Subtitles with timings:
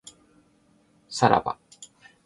[1.09, 1.59] さらば